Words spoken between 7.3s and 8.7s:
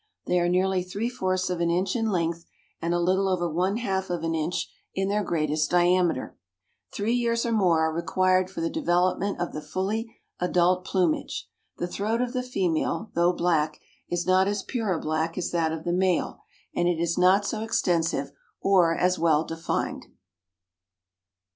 or more are required for the